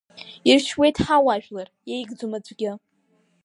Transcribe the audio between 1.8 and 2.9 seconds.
иеигӡом аӡәгьы…